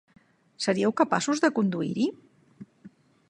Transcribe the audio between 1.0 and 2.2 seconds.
capaços de conduir-hi?